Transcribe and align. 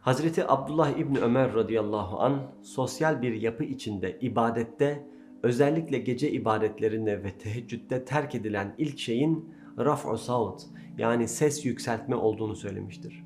Hazreti 0.00 0.44
Abdullah 0.48 0.98
İbni 0.98 1.18
Ömer 1.18 1.54
radıyallahu 1.54 2.20
an 2.20 2.42
sosyal 2.62 3.22
bir 3.22 3.32
yapı 3.32 3.64
içinde 3.64 4.18
ibadette 4.20 5.06
özellikle 5.42 5.98
gece 5.98 6.30
ibadetlerinde 6.30 7.24
ve 7.24 7.30
teheccüde 7.38 8.04
terk 8.04 8.34
edilen 8.34 8.74
ilk 8.78 8.98
şeyin 8.98 9.54
raf'u 9.78 10.18
saut 10.18 10.62
yani 10.98 11.28
ses 11.28 11.64
yükseltme 11.64 12.16
olduğunu 12.16 12.56
söylemiştir. 12.56 13.24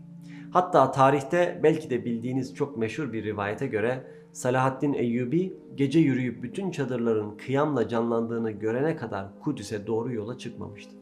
Hatta 0.50 0.90
tarihte 0.90 1.60
belki 1.62 1.90
de 1.90 2.04
bildiğiniz 2.04 2.54
çok 2.54 2.76
meşhur 2.76 3.12
bir 3.12 3.24
rivayete 3.24 3.66
göre 3.66 4.04
Salahaddin 4.32 4.92
Eyyubi 4.92 5.56
gece 5.74 5.98
yürüyüp 5.98 6.42
bütün 6.42 6.70
çadırların 6.70 7.36
kıyamla 7.36 7.88
canlandığını 7.88 8.50
görene 8.50 8.96
kadar 8.96 9.40
Kudüs'e 9.40 9.86
doğru 9.86 10.12
yola 10.12 10.38
çıkmamıştı. 10.38 10.96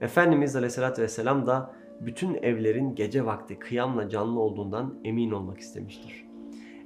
Efendimiz 0.00 0.56
Aleyhisselatü 0.56 1.02
Vesselam 1.02 1.46
da 1.46 1.81
bütün 2.06 2.34
evlerin 2.34 2.94
gece 2.94 3.26
vakti 3.26 3.58
kıyamla 3.58 4.08
canlı 4.08 4.40
olduğundan 4.40 4.94
emin 5.04 5.30
olmak 5.30 5.58
istemiştir. 5.58 6.26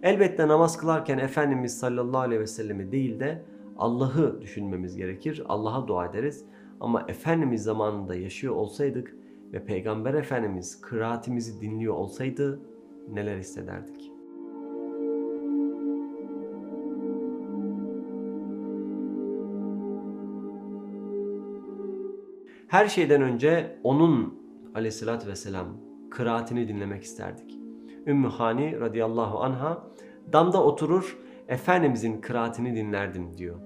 Elbette 0.02 0.48
namaz 0.48 0.79
kılarken 0.79 1.19
Efendimiz 1.19 1.79
sallallahu 1.79 2.20
aleyhi 2.20 2.41
ve 2.41 2.47
sellemi 2.47 2.93
değil 2.93 3.21
de 3.21 3.43
Allah'ı 3.79 4.41
düşünmemiz 4.43 4.97
gerekir. 4.97 5.43
Allah'a 5.48 5.88
dua 5.88 6.07
ederiz. 6.07 6.45
Ama 6.80 7.05
Efendimiz 7.09 7.62
zamanında 7.62 8.15
yaşıyor 8.15 8.55
olsaydık 8.55 9.16
ve 9.52 9.65
Peygamber 9.65 10.15
Efendimiz 10.15 10.80
kıraatimizi 10.80 11.60
dinliyor 11.60 11.95
olsaydı 11.95 12.60
neler 13.12 13.38
hissederdik? 13.38 14.12
Her 22.69 22.88
şeyden 22.88 23.23
önce 23.23 23.79
onun 23.85 24.46
aleyhissalatü 24.77 25.29
vesselam 25.29 25.66
kıraatini 26.11 26.69
dinlemek 26.69 27.03
isterdik. 27.03 27.59
Ümmü 28.07 28.29
Hani 28.29 28.80
radıyallahu 28.80 29.39
anha 29.39 29.85
damda 30.33 30.62
oturur 30.62 31.19
Efendimizin 31.49 32.21
kıraatini 32.21 32.77
dinlerdim 32.77 33.38
diyor. 33.38 33.57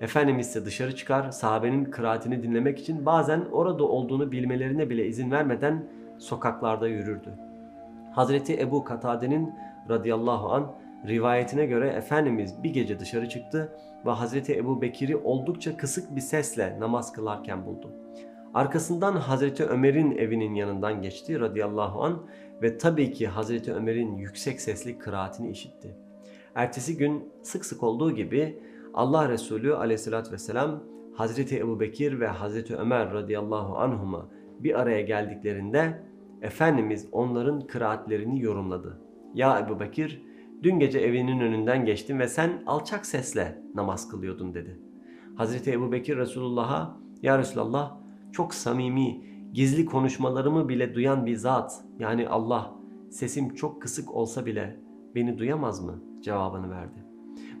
Efendimiz 0.00 0.48
ise 0.48 0.64
dışarı 0.64 0.96
çıkar 0.96 1.30
sahabenin 1.30 1.84
kıraatini 1.84 2.42
dinlemek 2.42 2.78
için 2.78 3.06
bazen 3.06 3.44
orada 3.52 3.84
olduğunu 3.84 4.32
bilmelerine 4.32 4.90
bile 4.90 5.06
izin 5.06 5.30
vermeden 5.30 5.88
sokaklarda 6.18 6.88
yürürdü. 6.88 7.34
Hazreti 8.14 8.60
Ebu 8.60 8.84
Katade'nin 8.84 9.52
radıyallahu 9.88 10.52
an 10.52 10.74
rivayetine 11.06 11.66
göre 11.66 11.88
Efendimiz 11.88 12.62
bir 12.62 12.70
gece 12.70 13.00
dışarı 13.00 13.28
çıktı 13.28 13.72
ve 14.06 14.10
Hazreti 14.10 14.56
Ebu 14.56 14.82
Bekir'i 14.82 15.16
oldukça 15.16 15.76
kısık 15.76 16.16
bir 16.16 16.20
sesle 16.20 16.80
namaz 16.80 17.12
kılarken 17.12 17.66
buldu. 17.66 17.92
Arkasından 18.54 19.16
Hazreti 19.16 19.64
Ömer'in 19.64 20.10
evinin 20.10 20.54
yanından 20.54 21.02
geçti 21.02 21.40
radıyallahu 21.40 22.02
an 22.02 22.26
ve 22.62 22.78
tabii 22.78 23.12
ki 23.12 23.28
Hazreti 23.28 23.72
Ömer'in 23.72 24.16
yüksek 24.16 24.60
sesli 24.60 24.98
kıraatini 24.98 25.50
işitti. 25.50 25.96
Ertesi 26.54 26.96
gün 26.96 27.32
sık 27.42 27.64
sık 27.64 27.82
olduğu 27.82 28.10
gibi 28.10 28.58
Allah 28.94 29.28
Resulü 29.28 29.74
aleyhissalatü 29.74 30.32
vesselam 30.32 30.82
Hazreti 31.14 31.58
Ebu 31.58 31.80
Bekir 31.80 32.20
ve 32.20 32.26
Hazreti 32.26 32.76
Ömer 32.76 33.12
radıyallahu 33.12 33.78
anhuma 33.78 34.28
bir 34.60 34.80
araya 34.80 35.00
geldiklerinde 35.00 36.02
Efendimiz 36.42 37.08
onların 37.12 37.60
kıraatlerini 37.60 38.42
yorumladı. 38.42 39.00
Ya 39.34 39.60
Ebu 39.60 39.80
Bekir 39.80 40.22
dün 40.62 40.78
gece 40.78 40.98
evinin 40.98 41.40
önünden 41.40 41.84
geçtim 41.84 42.18
ve 42.18 42.28
sen 42.28 42.62
alçak 42.66 43.06
sesle 43.06 43.62
namaz 43.74 44.08
kılıyordun 44.08 44.54
dedi. 44.54 44.80
Hazreti 45.36 45.72
Ebu 45.72 45.92
Bekir 45.92 46.16
Resulullah'a 46.16 46.96
Ya 47.22 47.38
Resulallah 47.38 48.00
çok 48.32 48.54
samimi, 48.54 49.24
gizli 49.52 49.86
konuşmalarımı 49.86 50.68
bile 50.68 50.94
duyan 50.94 51.26
bir 51.26 51.36
zat 51.36 51.84
yani 51.98 52.28
Allah 52.28 52.74
sesim 53.10 53.54
çok 53.54 53.82
kısık 53.82 54.14
olsa 54.14 54.46
bile 54.46 54.76
beni 55.14 55.38
duyamaz 55.38 55.80
mı 55.80 56.02
cevabını 56.20 56.70
verdi. 56.70 57.04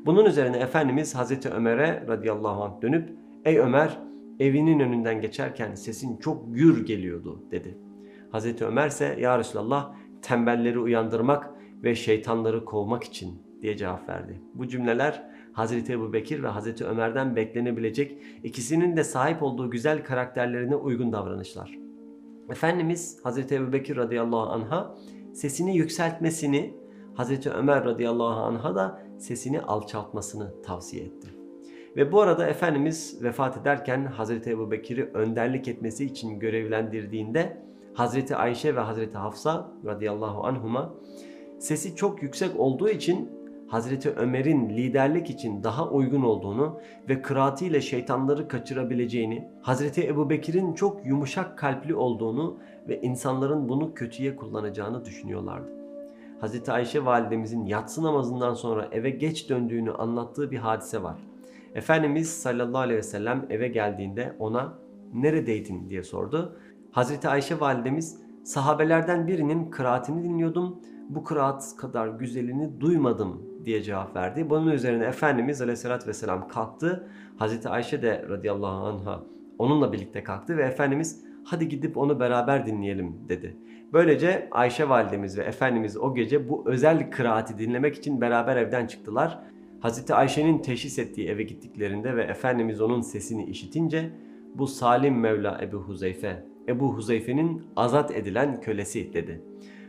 Bunun 0.06 0.24
üzerine 0.24 0.56
Efendimiz 0.56 1.14
Hazreti 1.14 1.48
Ömer'e 1.48 2.04
radıyallahu 2.08 2.64
anh 2.64 2.82
dönüp 2.82 3.16
ey 3.44 3.58
Ömer 3.58 3.98
evinin 4.40 4.80
önünden 4.80 5.20
geçerken 5.20 5.74
sesin 5.74 6.16
çok 6.16 6.54
gür 6.54 6.86
geliyordu 6.86 7.44
dedi. 7.50 7.78
Hazreti 8.30 8.64
Ömer 8.64 8.88
ise 8.88 9.16
ya 9.20 9.38
Resulallah 9.38 9.94
tembelleri 10.22 10.78
uyandırmak 10.78 11.50
ve 11.82 11.94
şeytanları 11.94 12.64
kovmak 12.64 13.04
için 13.04 13.42
diye 13.62 13.76
cevap 13.76 14.08
verdi. 14.08 14.40
Bu 14.54 14.68
cümleler 14.68 15.30
Hazreti 15.60 15.92
Ebu 15.92 16.12
Bekir 16.12 16.42
ve 16.42 16.48
Hazreti 16.48 16.84
Ömer'den 16.84 17.36
beklenebilecek 17.36 18.18
ikisinin 18.44 18.96
de 18.96 19.04
sahip 19.04 19.42
olduğu 19.42 19.70
güzel 19.70 20.04
karakterlerine 20.04 20.76
uygun 20.76 21.12
davranışlar. 21.12 21.78
Efendimiz 22.50 23.18
Hazreti 23.22 23.54
Ebu 23.54 23.72
Bekir 23.72 23.96
radıyallahu 23.96 24.50
anh'a 24.50 24.94
sesini 25.32 25.76
yükseltmesini, 25.76 26.74
Hazreti 27.14 27.50
Ömer 27.50 27.84
radıyallahu 27.84 28.40
anh'a 28.40 28.74
da 28.74 29.02
sesini 29.18 29.60
alçaltmasını 29.60 30.62
tavsiye 30.62 31.04
etti. 31.04 31.28
Ve 31.96 32.12
bu 32.12 32.20
arada 32.20 32.46
Efendimiz 32.46 33.22
vefat 33.22 33.56
ederken 33.56 34.04
Hazreti 34.04 34.50
Ebu 34.50 34.70
Bekir'i 34.70 35.04
önderlik 35.04 35.68
etmesi 35.68 36.04
için 36.04 36.38
görevlendirdiğinde 36.38 37.62
Hazreti 37.94 38.36
Ayşe 38.36 38.76
ve 38.76 38.80
Hazreti 38.80 39.18
Hafsa 39.18 39.72
radıyallahu 39.84 40.44
anhuma 40.44 40.94
sesi 41.58 41.96
çok 41.96 42.22
yüksek 42.22 42.60
olduğu 42.60 42.88
için 42.88 43.39
Hazreti 43.70 44.10
Ömer'in 44.10 44.68
liderlik 44.68 45.30
için 45.30 45.62
daha 45.64 45.88
uygun 45.90 46.22
olduğunu 46.22 46.80
ve 47.08 47.22
kıraatiyle 47.22 47.80
şeytanları 47.80 48.48
kaçırabileceğini, 48.48 49.48
Hazreti 49.62 50.06
Ebu 50.06 50.30
Bekir'in 50.30 50.72
çok 50.72 51.06
yumuşak 51.06 51.58
kalpli 51.58 51.94
olduğunu 51.94 52.58
ve 52.88 53.00
insanların 53.00 53.68
bunu 53.68 53.94
kötüye 53.94 54.36
kullanacağını 54.36 55.04
düşünüyorlardı. 55.04 55.70
Hazreti 56.40 56.72
Ayşe 56.72 57.04
validemizin 57.04 57.66
yatsı 57.66 58.02
namazından 58.02 58.54
sonra 58.54 58.88
eve 58.92 59.10
geç 59.10 59.50
döndüğünü 59.50 59.92
anlattığı 59.92 60.50
bir 60.50 60.58
hadise 60.58 61.02
var. 61.02 61.18
Efendimiz 61.74 62.30
sallallahu 62.30 62.82
aleyhi 62.82 62.98
ve 62.98 63.02
sellem 63.02 63.46
eve 63.50 63.68
geldiğinde 63.68 64.36
ona 64.38 64.78
neredeydin 65.14 65.90
diye 65.90 66.02
sordu. 66.02 66.56
Hazreti 66.90 67.28
Ayşe 67.28 67.60
validemiz 67.60 68.18
sahabelerden 68.44 69.26
birinin 69.26 69.70
kıraatini 69.70 70.24
dinliyordum. 70.24 70.80
Bu 71.08 71.24
kıraat 71.24 71.76
kadar 71.76 72.08
güzelini 72.08 72.80
duymadım 72.80 73.49
diye 73.64 73.82
cevap 73.82 74.16
verdi. 74.16 74.50
Bunun 74.50 74.70
üzerine 74.70 75.04
Efendimiz 75.04 75.62
Aleyhisselatü 75.62 76.08
Vesselam 76.08 76.48
kalktı. 76.48 77.08
Hazreti 77.36 77.68
Ayşe 77.68 78.02
de 78.02 78.26
radıyallahu 78.28 78.86
anha 78.86 79.22
onunla 79.58 79.92
birlikte 79.92 80.24
kalktı 80.24 80.56
ve 80.56 80.62
Efendimiz 80.62 81.24
hadi 81.44 81.68
gidip 81.68 81.96
onu 81.96 82.20
beraber 82.20 82.66
dinleyelim 82.66 83.16
dedi. 83.28 83.56
Böylece 83.92 84.48
Ayşe 84.50 84.88
validemiz 84.88 85.38
ve 85.38 85.42
Efendimiz 85.42 85.96
o 85.96 86.14
gece 86.14 86.48
bu 86.48 86.62
özel 86.66 87.10
kıraati 87.10 87.58
dinlemek 87.58 87.96
için 87.96 88.20
beraber 88.20 88.56
evden 88.56 88.86
çıktılar. 88.86 89.38
Hazreti 89.80 90.14
Ayşe'nin 90.14 90.58
teşhis 90.58 90.98
ettiği 90.98 91.28
eve 91.28 91.42
gittiklerinde 91.42 92.16
ve 92.16 92.22
Efendimiz 92.22 92.80
onun 92.80 93.00
sesini 93.00 93.44
işitince 93.44 94.10
bu 94.54 94.66
Salim 94.66 95.20
Mevla 95.20 95.60
Ebu 95.62 95.76
Huzeyfe, 95.76 96.44
Ebu 96.68 96.94
Huzeyfe'nin 96.94 97.62
azat 97.76 98.10
edilen 98.10 98.60
kölesi 98.60 99.12
dedi. 99.12 99.44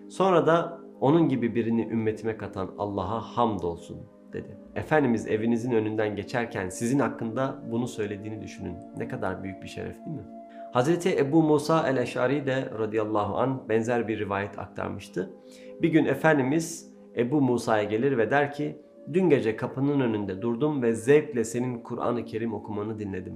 Sonra 0.09 0.47
da 0.47 0.80
onun 1.01 1.29
gibi 1.29 1.55
birini 1.55 1.81
ümmetime 1.81 2.37
katan 2.37 2.71
Allah'a 2.77 3.21
hamdolsun 3.21 3.97
dedi. 4.33 4.57
Efendimiz 4.75 5.27
evinizin 5.27 5.71
önünden 5.71 6.15
geçerken 6.15 6.69
sizin 6.69 6.99
hakkında 6.99 7.63
bunu 7.71 7.87
söylediğini 7.87 8.41
düşünün. 8.41 8.75
Ne 8.97 9.07
kadar 9.07 9.43
büyük 9.43 9.63
bir 9.63 9.67
şeref 9.67 9.95
değil 10.05 10.17
mi? 10.17 10.25
Hazreti 10.73 11.17
Ebu 11.17 11.43
Musa 11.43 11.89
el-Eşari 11.89 12.45
de 12.45 12.69
radıyallahu 12.79 13.37
an 13.37 13.69
benzer 13.69 14.07
bir 14.07 14.19
rivayet 14.19 14.59
aktarmıştı. 14.59 15.33
Bir 15.81 15.89
gün 15.89 16.05
Efendimiz 16.05 16.91
Ebu 17.17 17.41
Musa'ya 17.41 17.83
gelir 17.83 18.17
ve 18.17 18.31
der 18.31 18.51
ki 18.51 18.81
Dün 19.13 19.29
gece 19.29 19.55
kapının 19.55 19.99
önünde 19.99 20.41
durdum 20.41 20.81
ve 20.81 20.93
zevkle 20.93 21.43
senin 21.43 21.79
Kur'an-ı 21.79 22.25
Kerim 22.25 22.53
okumanı 22.53 22.99
dinledim. 22.99 23.33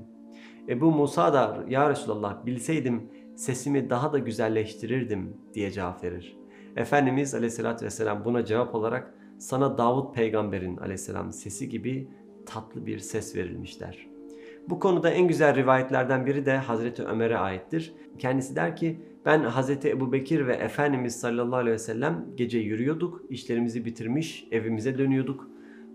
Ebu 0.69 0.91
Musa 0.91 1.33
da 1.33 1.63
ya 1.67 1.89
Resulallah 1.89 2.45
bilseydim 2.45 3.09
sesimi 3.35 3.89
daha 3.89 4.13
da 4.13 4.19
güzelleştirirdim 4.19 5.37
diye 5.53 5.71
cevap 5.71 6.03
verir. 6.03 6.37
Efendimiz 6.75 7.35
aleyhissalatü 7.35 7.85
vesselam 7.85 8.25
buna 8.25 8.45
cevap 8.45 8.75
olarak 8.75 9.13
sana 9.37 9.77
Davut 9.77 10.15
peygamberin 10.15 10.77
aleyhisselam 10.77 11.31
sesi 11.31 11.69
gibi 11.69 12.09
tatlı 12.45 12.85
bir 12.85 12.99
ses 12.99 13.35
verilmişler. 13.35 14.07
Bu 14.69 14.79
konuda 14.79 15.09
en 15.09 15.27
güzel 15.27 15.55
rivayetlerden 15.55 16.25
biri 16.25 16.45
de 16.45 16.57
Hazreti 16.57 17.03
Ömer'e 17.03 17.37
aittir. 17.37 17.93
Kendisi 18.19 18.55
der 18.55 18.75
ki 18.75 18.99
ben 19.25 19.43
Hazreti 19.43 19.89
Ebu 19.89 20.11
Bekir 20.11 20.47
ve 20.47 20.53
Efendimiz 20.53 21.19
sallallahu 21.19 21.55
aleyhi 21.55 21.73
ve 21.73 21.79
sellem 21.79 22.25
gece 22.35 22.59
yürüyorduk, 22.59 23.21
işlerimizi 23.29 23.85
bitirmiş 23.85 24.47
evimize 24.51 24.97
dönüyorduk. 24.97 25.47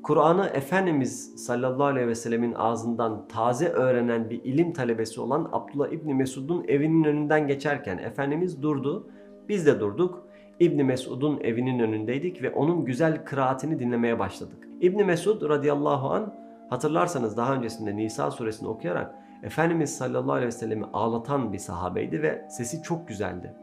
Kur'an'ı 0.02 0.46
Efendimiz 0.46 1.44
sallallahu 1.46 1.84
aleyhi 1.84 2.08
ve 2.08 2.14
sellemin 2.14 2.52
ağzından 2.52 3.28
taze 3.28 3.68
öğrenen 3.68 4.30
bir 4.30 4.44
ilim 4.44 4.72
talebesi 4.72 5.20
olan 5.20 5.48
Abdullah 5.52 5.88
İbni 5.88 6.14
Mesud'un 6.14 6.64
evinin 6.68 7.04
önünden 7.04 7.46
geçerken 7.46 7.98
Efendimiz 7.98 8.62
durdu. 8.62 9.10
Biz 9.48 9.66
de 9.66 9.80
durduk. 9.80 10.29
İbni 10.60 10.84
Mesud'un 10.84 11.40
evinin 11.40 11.78
önündeydik 11.78 12.42
ve 12.42 12.50
onun 12.50 12.84
güzel 12.84 13.24
kıraatini 13.24 13.78
dinlemeye 13.78 14.18
başladık. 14.18 14.68
İbni 14.80 15.04
Mesud 15.04 15.48
radıyallahu 15.48 16.10
an 16.10 16.34
hatırlarsanız 16.70 17.36
daha 17.36 17.54
öncesinde 17.54 17.96
Nisa 17.96 18.30
suresini 18.30 18.68
okuyarak 18.68 19.14
Efendimiz 19.42 19.96
sallallahu 19.96 20.32
aleyhi 20.32 20.46
ve 20.46 20.52
sellemi 20.52 20.84
ağlatan 20.92 21.52
bir 21.52 21.58
sahabeydi 21.58 22.22
ve 22.22 22.46
sesi 22.50 22.82
çok 22.82 23.08
güzeldi. 23.08 23.54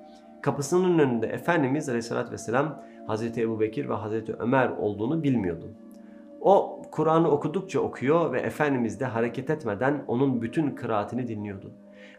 Kapısının 0.42 1.00
önünde 1.00 1.28
Efendimiz 1.28 1.90
aleyhissalatü 1.90 2.32
vesselam 2.32 2.84
Hazreti 3.08 3.42
Ebu 3.42 3.60
Bekir 3.60 3.90
ve 3.90 3.94
Hazreti 3.94 4.34
Ömer 4.34 4.70
olduğunu 4.70 5.24
bilmiyordu. 5.24 5.72
O 6.42 6.82
Kur'an'ı 6.92 7.32
okudukça 7.32 7.80
okuyor 7.80 8.34
ve 8.34 8.40
Efendimiz 8.40 9.00
de 9.00 9.06
hareket 9.06 9.50
etmeden 9.50 10.04
onun 10.08 10.42
bütün 10.42 10.76
kıraatini 10.76 11.28
dinliyordu. 11.28 11.72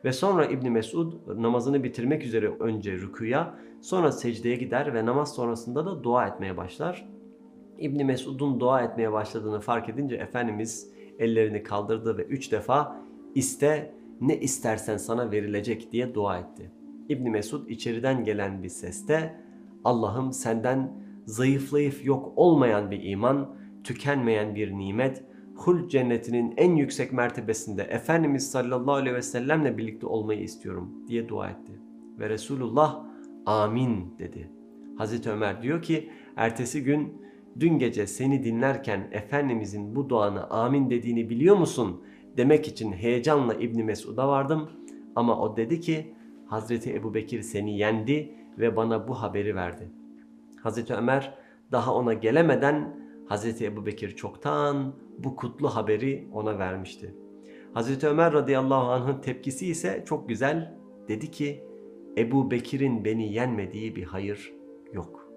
Ve 0.04 0.12
sonra 0.12 0.46
İbni 0.46 0.70
Mesud 0.70 1.12
namazını 1.42 1.84
bitirmek 1.84 2.24
üzere 2.24 2.48
önce 2.60 2.92
rükuya, 2.92 3.54
sonra 3.80 4.12
secdeye 4.12 4.56
gider 4.56 4.94
ve 4.94 5.06
namaz 5.06 5.34
sonrasında 5.34 5.86
da 5.86 6.02
dua 6.02 6.26
etmeye 6.26 6.56
başlar. 6.56 7.08
İbni 7.78 8.04
Mesud'un 8.04 8.60
dua 8.60 8.82
etmeye 8.82 9.12
başladığını 9.12 9.60
fark 9.60 9.88
edince 9.88 10.16
Efendimiz 10.16 10.90
ellerini 11.18 11.62
kaldırdı 11.62 12.18
ve 12.18 12.22
üç 12.22 12.52
defa 12.52 12.96
iste 13.34 13.94
ne 14.20 14.36
istersen 14.40 14.96
sana 14.96 15.30
verilecek 15.30 15.92
diye 15.92 16.14
dua 16.14 16.38
etti. 16.38 16.72
İbni 17.08 17.30
Mesud 17.30 17.68
içeriden 17.68 18.24
gelen 18.24 18.62
bir 18.62 18.68
seste 18.68 19.40
Allah'ım 19.84 20.32
senden 20.32 20.92
zayıflayıp 21.26 22.04
yok 22.04 22.32
olmayan 22.36 22.90
bir 22.90 23.02
iman, 23.02 23.56
tükenmeyen 23.84 24.54
bir 24.54 24.72
nimet, 24.72 25.24
hul 25.58 25.88
cennetinin 25.88 26.54
en 26.56 26.76
yüksek 26.76 27.12
mertebesinde 27.12 27.82
Efendimiz 27.82 28.50
sallallahu 28.50 28.94
aleyhi 28.94 29.16
ve 29.16 29.22
sellemle 29.22 29.78
birlikte 29.78 30.06
olmayı 30.06 30.40
istiyorum 30.40 30.92
diye 31.08 31.28
dua 31.28 31.50
etti. 31.50 31.72
Ve 32.18 32.28
Resulullah 32.28 33.04
amin 33.46 34.18
dedi. 34.18 34.50
Hazreti 34.96 35.30
Ömer 35.30 35.62
diyor 35.62 35.82
ki 35.82 36.10
ertesi 36.36 36.84
gün 36.84 37.22
dün 37.60 37.78
gece 37.78 38.06
seni 38.06 38.44
dinlerken 38.44 39.08
Efendimizin 39.12 39.96
bu 39.96 40.08
duana 40.08 40.44
amin 40.44 40.90
dediğini 40.90 41.30
biliyor 41.30 41.56
musun? 41.56 42.02
Demek 42.36 42.68
için 42.68 42.92
heyecanla 42.92 43.54
İbni 43.54 43.84
Mesud'a 43.84 44.28
vardım 44.28 44.70
ama 45.16 45.40
o 45.40 45.56
dedi 45.56 45.80
ki 45.80 46.14
Hazreti 46.46 46.94
Ebu 46.94 47.14
Bekir 47.14 47.42
seni 47.42 47.78
yendi 47.78 48.34
ve 48.58 48.76
bana 48.76 49.08
bu 49.08 49.22
haberi 49.22 49.56
verdi. 49.56 49.90
Hazreti 50.62 50.94
Ömer 50.94 51.34
daha 51.72 51.94
ona 51.94 52.14
gelemeden 52.14 52.96
Hazreti 53.26 53.64
Ebu 53.64 53.86
Bekir 53.86 54.16
çoktan 54.16 54.94
bu 55.18 55.36
kutlu 55.36 55.68
haberi 55.68 56.28
ona 56.32 56.58
vermişti. 56.58 57.14
Hazreti 57.74 58.08
Ömer 58.08 58.32
radıyallahu 58.32 58.90
anh'ın 58.90 59.20
tepkisi 59.20 59.66
ise 59.66 60.04
çok 60.06 60.28
güzel. 60.28 60.78
Dedi 61.08 61.30
ki 61.30 61.64
Ebu 62.18 62.50
Bekir'in 62.50 63.04
beni 63.04 63.32
yenmediği 63.32 63.96
bir 63.96 64.04
hayır 64.04 64.54
yok.'' 64.92 65.27